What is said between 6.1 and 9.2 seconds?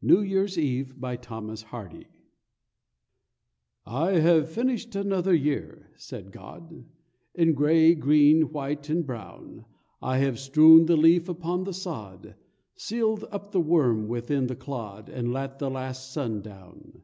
God, "In grey, green, white, and